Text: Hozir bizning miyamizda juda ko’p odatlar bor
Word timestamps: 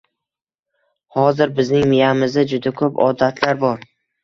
Hozir 1.17 1.53
bizning 1.59 1.85
miyamizda 1.93 2.47
juda 2.55 2.75
ko’p 2.83 3.01
odatlar 3.11 3.65
bor 3.69 3.89